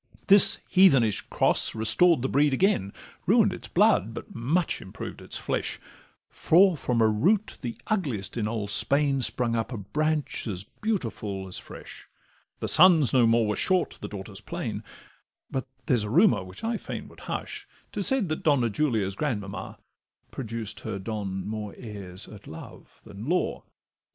This 0.25 0.57
heathenish 0.67 1.21
cross 1.29 1.75
restored 1.75 2.23
the 2.23 2.27
breed 2.27 2.55
again, 2.55 2.91
Ruin'd 3.27 3.53
its 3.53 3.67
blood, 3.67 4.15
but 4.15 4.33
much 4.33 4.81
improved 4.81 5.21
its 5.21 5.37
flesh; 5.37 5.79
For 6.27 6.75
from 6.75 7.01
a 7.03 7.07
root 7.07 7.59
the 7.61 7.77
ugliest 7.85 8.35
in 8.35 8.47
Old 8.47 8.71
Spain 8.71 9.21
Sprung 9.21 9.55
up 9.55 9.71
a 9.71 9.77
branch 9.77 10.47
as 10.47 10.63
beautiful 10.63 11.47
as 11.47 11.59
fresh; 11.59 12.09
The 12.61 12.67
sons 12.67 13.13
no 13.13 13.27
more 13.27 13.45
were 13.45 13.55
short, 13.55 13.99
the 14.01 14.07
daughters 14.07 14.41
plain: 14.41 14.83
But 15.51 15.67
there's 15.85 16.01
a 16.01 16.09
rumour 16.09 16.43
which 16.43 16.63
I 16.63 16.77
fain 16.77 17.07
would 17.07 17.19
hush, 17.29 17.67
'Tis 17.91 18.07
said 18.07 18.29
that 18.29 18.41
Donna 18.41 18.71
Julia's 18.71 19.15
grandmamma 19.15 19.77
Produced 20.31 20.79
her 20.79 20.97
Don 20.97 21.45
more 21.47 21.75
heirs 21.77 22.27
at 22.27 22.47
love 22.47 23.01
than 23.03 23.29
law. 23.29 23.65